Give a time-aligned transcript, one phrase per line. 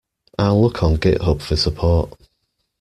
[0.39, 2.17] I'll look on Github for support.